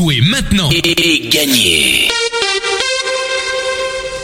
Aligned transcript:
Jouez 0.00 0.22
maintenant. 0.22 0.70
Et 0.70 1.28
gagnez 1.28 2.08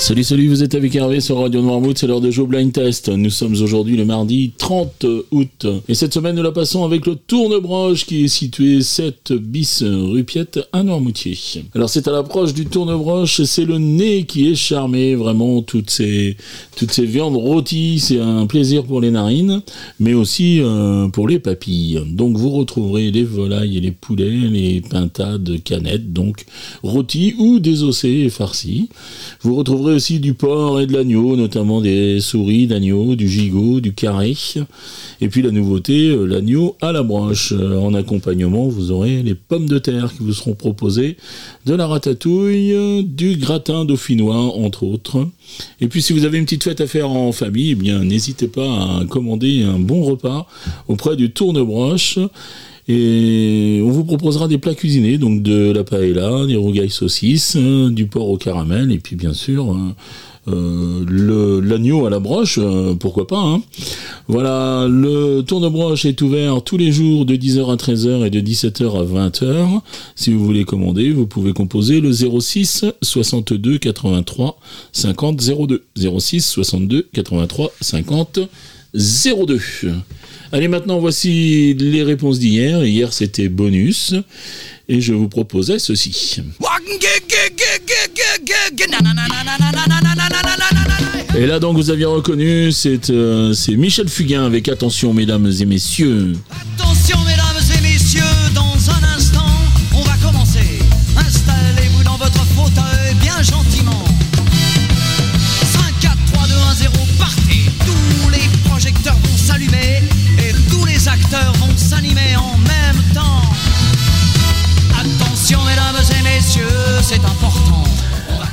Salut, 0.00 0.22
salut, 0.22 0.46
vous 0.46 0.62
êtes 0.62 0.76
avec 0.76 0.94
Hervé 0.94 1.20
sur 1.20 1.40
Radio 1.40 1.60
Noirmouth, 1.60 1.98
c'est 1.98 2.06
l'heure 2.06 2.20
de 2.20 2.30
jouer 2.30 2.46
Blind 2.46 2.72
Test. 2.72 3.08
Nous 3.08 3.30
sommes 3.30 3.54
aujourd'hui 3.60 3.96
le 3.96 4.04
mardi 4.04 4.52
30 4.56 5.04
août. 5.32 5.66
Et 5.88 5.94
cette 5.94 6.14
semaine, 6.14 6.36
nous 6.36 6.42
la 6.42 6.52
passons 6.52 6.84
avec 6.84 7.04
le 7.04 7.16
Tournebroche 7.16 8.06
qui 8.06 8.24
est 8.24 8.28
situé 8.28 8.80
7 8.80 9.32
bis 9.32 9.82
rue 9.82 10.22
Piette 10.22 10.60
à 10.72 10.84
Noirmoutier. 10.84 11.36
Alors 11.74 11.90
c'est 11.90 12.06
à 12.06 12.12
l'approche 12.12 12.54
du 12.54 12.66
Tournebroche, 12.66 13.42
c'est 13.42 13.64
le 13.64 13.78
nez 13.78 14.22
qui 14.22 14.48
est 14.48 14.54
charmé, 14.54 15.16
vraiment, 15.16 15.62
toutes 15.62 15.90
ces, 15.90 16.36
toutes 16.76 16.92
ces 16.92 17.04
viandes 17.04 17.36
rôties, 17.36 17.98
c'est 17.98 18.20
un 18.20 18.46
plaisir 18.46 18.84
pour 18.84 19.00
les 19.00 19.10
narines, 19.10 19.62
mais 19.98 20.14
aussi 20.14 20.60
euh, 20.60 21.08
pour 21.08 21.26
les 21.26 21.40
papilles. 21.40 22.00
Donc 22.06 22.36
vous 22.36 22.50
retrouverez 22.50 23.10
les 23.10 23.24
volailles 23.24 23.78
et 23.78 23.80
les 23.80 23.90
poulets, 23.92 24.30
les 24.30 24.80
pintades, 24.80 25.60
canettes, 25.64 26.12
donc 26.12 26.46
rôtis 26.84 27.34
ou 27.36 27.58
désossés 27.58 28.26
et 28.26 28.30
farcis. 28.30 28.88
Vous 29.42 29.56
retrouverez 29.56 29.87
aussi 29.94 30.20
du 30.20 30.34
porc 30.34 30.80
et 30.80 30.86
de 30.86 30.92
l'agneau, 30.92 31.36
notamment 31.36 31.80
des 31.80 32.20
souris 32.20 32.66
d'agneau, 32.66 33.14
du 33.14 33.28
gigot, 33.28 33.80
du 33.80 33.92
carré. 33.92 34.36
Et 35.20 35.28
puis 35.28 35.42
la 35.42 35.50
nouveauté, 35.50 36.08
euh, 36.10 36.26
l'agneau 36.26 36.76
à 36.80 36.92
la 36.92 37.02
broche. 37.02 37.52
Euh, 37.52 37.78
En 37.78 37.94
accompagnement, 37.94 38.68
vous 38.68 38.90
aurez 38.90 39.22
les 39.22 39.34
pommes 39.34 39.68
de 39.68 39.78
terre 39.78 40.12
qui 40.12 40.22
vous 40.22 40.32
seront 40.32 40.54
proposées, 40.54 41.16
de 41.66 41.74
la 41.74 41.86
ratatouille, 41.86 43.04
du 43.04 43.36
gratin 43.36 43.84
dauphinois, 43.84 44.56
entre 44.56 44.84
autres. 44.84 45.26
Et 45.80 45.88
puis 45.88 46.02
si 46.02 46.12
vous 46.12 46.24
avez 46.24 46.38
une 46.38 46.44
petite 46.44 46.64
fête 46.64 46.80
à 46.80 46.86
faire 46.86 47.08
en 47.10 47.32
famille, 47.32 47.70
eh 47.70 47.74
bien 47.74 48.04
n'hésitez 48.04 48.48
pas 48.48 48.98
à 49.00 49.04
commander 49.08 49.62
un 49.62 49.78
bon 49.78 50.02
repas 50.02 50.46
auprès 50.88 51.16
du 51.16 51.30
Tournebroche. 51.30 52.18
Et 52.88 53.80
on 53.84 53.90
vous 53.90 54.04
proposera 54.04 54.48
des 54.48 54.56
plats 54.58 54.74
cuisinés, 54.74 55.18
donc 55.18 55.42
de 55.42 55.72
la 55.72 55.84
paella, 55.84 56.46
des 56.46 56.56
rougailles 56.56 56.88
saucisses, 56.90 57.54
euh, 57.56 57.90
du 57.90 58.06
porc 58.06 58.30
au 58.30 58.38
caramel, 58.38 58.90
et 58.92 58.98
puis 58.98 59.14
bien 59.14 59.34
sûr 59.34 59.72
euh, 59.72 59.94
euh, 60.50 61.60
l'agneau 61.62 62.06
à 62.06 62.10
la 62.10 62.18
broche, 62.18 62.58
euh, 62.62 62.94
pourquoi 62.94 63.26
pas. 63.26 63.38
hein. 63.40 63.60
Voilà, 64.26 64.86
le 64.88 65.42
tour 65.42 65.60
de 65.60 65.68
broche 65.68 66.06
est 66.06 66.22
ouvert 66.22 66.62
tous 66.62 66.78
les 66.78 66.90
jours 66.90 67.26
de 67.26 67.34
10h 67.36 67.70
à 67.70 67.76
13h 67.76 68.24
et 68.26 68.30
de 68.30 68.40
17h 68.40 68.98
à 68.98 69.04
20h. 69.04 69.80
Si 70.16 70.32
vous 70.32 70.42
voulez 70.42 70.64
commander, 70.64 71.10
vous 71.10 71.26
pouvez 71.26 71.52
composer 71.52 72.00
le 72.00 72.10
06 72.12 72.86
62 73.02 73.76
83 73.78 74.58
50 74.92 75.36
02. 75.68 75.84
06 76.18 76.40
62 76.46 77.06
83 77.12 77.70
50 77.82 78.40
02. 78.40 78.48
Allez, 80.50 80.68
maintenant, 80.68 80.98
voici 80.98 81.74
les 81.78 82.02
réponses 82.02 82.38
d'hier. 82.38 82.84
Hier, 82.84 83.12
c'était 83.12 83.48
bonus. 83.48 84.14
Et 84.88 85.02
je 85.02 85.12
vous 85.12 85.28
proposais 85.28 85.78
ceci. 85.78 86.40
Et 91.36 91.46
là, 91.46 91.58
donc, 91.58 91.76
vous 91.76 91.90
aviez 91.90 92.06
reconnu, 92.06 92.72
c'est 92.72 93.10
euh, 93.10 93.54
Michel 93.76 94.08
Fugain 94.08 94.46
avec 94.46 94.68
Attention, 94.68 95.12
mesdames 95.12 95.52
et 95.60 95.66
messieurs. 95.66 96.32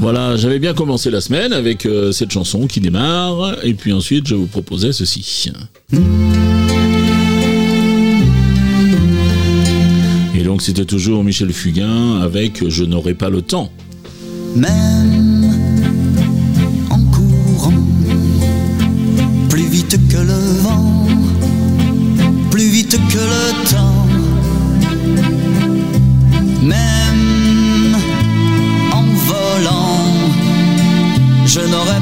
Voilà, 0.00 0.34
j'avais 0.36 0.58
bien 0.58 0.72
commencé 0.72 1.10
la 1.10 1.20
semaine 1.20 1.52
avec 1.52 1.84
euh, 1.84 2.10
cette 2.10 2.30
chanson 2.30 2.66
qui 2.66 2.80
démarre. 2.80 3.62
Et 3.62 3.74
puis 3.74 3.92
ensuite, 3.92 4.26
je 4.26 4.34
vous 4.34 4.46
proposais 4.46 4.94
ceci. 4.94 5.52
Et 10.34 10.42
donc, 10.42 10.62
c'était 10.62 10.86
toujours 10.86 11.22
Michel 11.22 11.52
Fugain 11.52 12.18
avec 12.22 12.66
Je 12.66 12.84
n'aurai 12.84 13.12
pas 13.12 13.28
le 13.28 13.42
temps. 13.42 13.70
même 14.56 15.50
en 16.88 16.98
courant, 17.10 17.74
plus 19.50 19.66
vite 19.68 19.98
que 20.08 20.16
le 20.16 20.62
vent, 20.62 21.06
plus 22.50 22.70
vite 22.70 22.92
que 22.92 23.18
le 23.18 23.69
temps, 23.69 23.69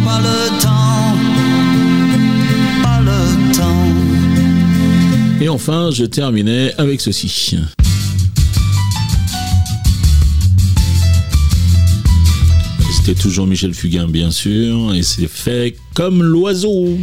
pas 0.08 0.20
le 0.20 0.48
temps, 0.58 1.16
pas 2.82 3.00
le 3.00 3.52
temps. 3.54 3.86
Et 5.40 5.48
enfin, 5.50 5.90
je 5.92 6.04
terminais 6.06 6.72
avec 6.78 7.00
ceci. 7.02 7.56
C'était 12.90 13.20
toujours 13.20 13.46
Michel 13.46 13.74
Fugain, 13.74 14.08
bien 14.08 14.30
sûr, 14.30 14.94
et 14.94 15.02
c'est 15.02 15.28
fait 15.28 15.76
comme 15.94 16.22
l'oiseau. 16.22 16.96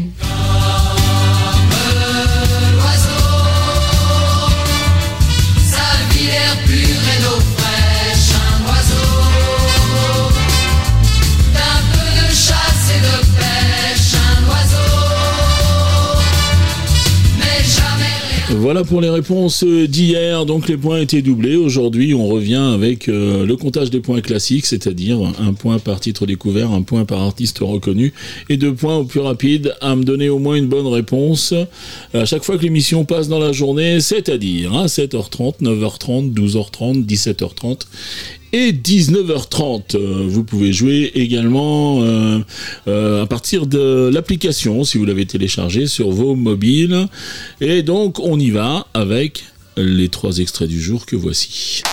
Voilà 18.65 18.83
pour 18.83 18.99
les 18.99 19.11
réponses 19.11 19.63
d'hier. 19.63 20.47
Donc 20.47 20.67
les 20.67 20.75
points 20.75 20.99
étaient 20.99 21.21
doublés. 21.21 21.55
Aujourd'hui, 21.55 22.15
on 22.15 22.25
revient 22.25 22.71
avec 22.73 23.07
euh, 23.09 23.45
le 23.45 23.55
comptage 23.57 23.91
des 23.91 23.99
points 23.99 24.21
classiques, 24.21 24.65
c'est-à-dire 24.65 25.19
un 25.39 25.53
point 25.53 25.77
par 25.77 25.99
titre 25.99 26.25
découvert, 26.25 26.71
un 26.71 26.81
point 26.81 27.05
par 27.05 27.21
artiste 27.21 27.59
reconnu 27.59 28.11
et 28.49 28.57
deux 28.57 28.73
points 28.73 28.97
au 28.97 29.03
plus 29.03 29.19
rapide 29.19 29.75
à 29.81 29.95
me 29.95 30.03
donner 30.03 30.29
au 30.29 30.39
moins 30.39 30.55
une 30.55 30.65
bonne 30.65 30.87
réponse 30.87 31.53
à 32.15 32.25
chaque 32.25 32.43
fois 32.43 32.57
que 32.57 32.63
l'émission 32.63 33.05
passe 33.05 33.27
dans 33.27 33.37
la 33.37 33.51
journée, 33.51 33.99
c'est-à-dire 33.99 34.73
à 34.73 34.87
7h30, 34.87 35.61
9h30, 35.61 36.33
12h30, 36.33 37.05
17h30 37.05 37.81
et 38.55 38.71
19h30. 38.71 39.95
Euh, 39.95 40.23
Vous 40.27 40.45
pouvez 40.45 40.71
jouer 40.71 41.11
également 41.13 42.01
euh, 42.01 42.39
euh, 42.87 43.23
à 43.23 43.25
partir 43.25 43.67
de 43.67 44.09
l'application 44.13 44.85
si 44.85 44.97
vous 44.97 45.03
l'avez 45.03 45.25
téléchargée 45.25 45.87
sur 45.87 46.09
vos 46.11 46.35
mobiles. 46.35 47.07
Et 47.59 47.83
donc 47.83 48.19
on 48.19 48.39
y 48.39 48.51
va 48.51 48.87
avec 48.93 49.43
les 49.75 50.07
trois 50.07 50.37
extraits 50.37 50.69
du 50.69 50.81
jour 50.81 51.05
que 51.05 51.17
voici. 51.17 51.83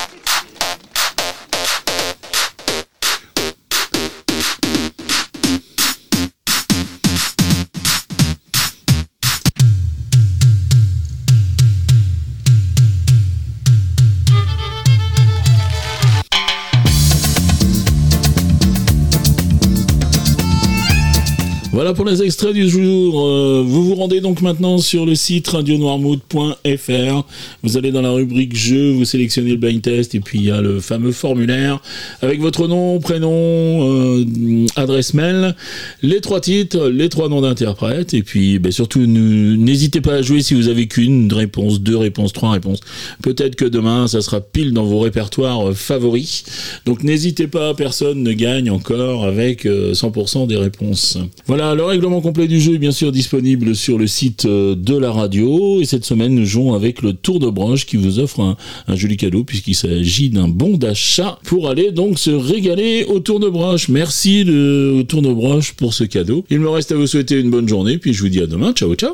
Voilà 21.73 21.95
pour 21.95 22.05
les 22.05 22.23
extraits 22.23 22.53
du 22.53 22.69
jour. 22.69 23.27
Euh, 23.27 23.65
vous 23.67 23.83
vous 23.83 23.95
rendez 23.95 24.21
donc 24.21 24.43
maintenant 24.43 24.77
sur 24.77 25.07
le 25.07 25.15
site 25.15 25.49
radionoirmouth.fr. 25.49 27.27
Vous 27.63 27.77
allez 27.79 27.91
dans 27.91 28.03
la 28.03 28.11
rubrique 28.11 28.55
jeux, 28.55 28.91
vous 28.91 29.07
sélectionnez 29.07 29.53
le 29.53 29.57
blind 29.57 29.81
test 29.81 30.15
et 30.15 30.21
puis 30.21 30.41
il 30.41 30.45
y 30.45 30.51
a 30.51 30.61
le 30.61 30.81
fameux 30.81 31.13
formulaire 31.13 31.81
avec 32.21 32.43
votre 32.43 32.69
nom, 32.69 33.01
prénom, 33.01 33.31
euh, 33.31 34.67
adresse 34.77 35.15
mail, 35.15 35.57
les 36.03 36.21
trois 36.21 36.41
titres, 36.41 36.89
les 36.89 37.09
trois 37.09 37.31
noms 37.31 37.41
d'interprètes 37.41 38.13
et 38.13 38.23
puis 38.23 38.59
ben, 38.59 38.71
surtout 38.71 39.07
n'hésitez 39.07 40.03
pas 40.03 40.17
à 40.17 40.23
jouer 40.23 40.43
si 40.43 40.53
vous 40.53 40.69
avez 40.69 40.89
qu'une 40.89 41.33
réponse, 41.33 41.81
deux 41.81 41.97
réponses, 41.97 42.35
trois 42.35 42.51
réponses. 42.51 42.81
Peut-être 43.23 43.57
que 43.57 43.65
demain 43.65 44.09
ça 44.09 44.21
sera 44.21 44.43
pile 44.43 44.75
dans 44.75 44.85
vos 44.85 45.01
répertoires 45.01 45.71
euh, 45.71 45.73
favoris. 45.73 46.45
Donc 46.85 47.03
n'hésitez 47.03 47.47
pas, 47.47 47.73
personne 47.73 48.23
ne 48.23 48.33
gagne 48.35 48.69
encore 48.69 49.25
avec 49.25 49.65
euh, 49.65 49.95
100% 49.95 50.47
des 50.47 50.59
réponses. 50.59 51.17
Voilà, 51.47 51.62
le 51.75 51.85
règlement 51.85 52.21
complet 52.21 52.49
du 52.49 52.61
jeu 52.61 52.75
est 52.75 52.79
bien 52.79 52.91
sûr 52.91 53.13
disponible 53.13 53.77
sur 53.77 53.97
le 53.97 54.07
site 54.07 54.47
euh, 54.47 54.75
de 54.75 54.97
la 54.97 55.13
radio. 55.13 55.81
Et 55.81 55.85
cette 55.85 56.05
semaine, 56.05 56.35
nous 56.35 56.45
jouons 56.45 56.75
avec 56.75 57.03
le 57.03 57.13
Tour 57.13 57.39
de 57.39 57.49
Broche 57.49 57.87
qui 57.87 57.97
vous 57.97 58.19
offre 58.19 58.57
un, 58.89 58.97
joli 58.97 59.17
cadeau 59.17 59.45
puisqu'il 59.45 59.75
s'agit 59.75 60.29
d'un 60.31 60.49
bon 60.49 60.77
d'achat 60.77 61.39
pour 61.45 61.69
aller 61.71 61.93
donc 61.93 62.19
se 62.19 62.31
régaler 62.31 63.05
au 63.05 63.21
Tour 63.21 63.39
de 63.41 63.49
Broche. 63.49 63.89
Merci 63.89 64.45
le, 64.45 64.97
au 64.99 65.03
Tour 65.05 65.23
de 65.23 65.33
Broche 65.33 65.73
pour 65.75 65.95
ce 65.95 66.05
cadeau. 66.05 66.45
Il 66.51 66.61
me 66.61 66.69
reste 66.69 66.93
à 66.93 66.97
vous 66.97 67.07
souhaiter 67.07 67.39
une 67.39 67.51
bonne 67.51 67.69
journée 67.69 67.99
puis 67.99 68.13
je 68.13 68.23
vous 68.23 68.29
dis 68.29 68.41
à 68.41 68.47
demain. 68.47 68.73
Ciao, 68.73 68.95
ciao. 68.95 69.13